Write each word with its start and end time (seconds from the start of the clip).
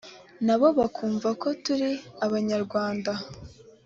nabo 0.45 0.67
bakumva 0.79 1.29
ko 1.41 1.47
turi 1.63 1.91
abanyamwanda 2.25 3.11